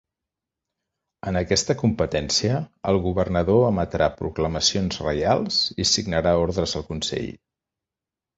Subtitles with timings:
[1.31, 2.55] En aquesta competència,
[2.93, 7.31] el governador emetrà proclamacions reials i signarà ordres al consell.